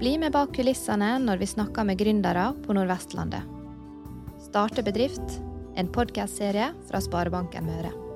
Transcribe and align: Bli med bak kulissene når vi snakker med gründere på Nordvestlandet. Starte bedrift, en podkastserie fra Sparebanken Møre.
Bli 0.00 0.14
med 0.16 0.32
bak 0.32 0.54
kulissene 0.56 1.18
når 1.20 1.42
vi 1.42 1.46
snakker 1.50 1.84
med 1.84 1.98
gründere 2.00 2.46
på 2.64 2.72
Nordvestlandet. 2.72 3.44
Starte 4.40 4.80
bedrift, 4.80 5.34
en 5.76 5.90
podkastserie 5.92 6.70
fra 6.88 7.02
Sparebanken 7.04 7.68
Møre. 7.68 8.09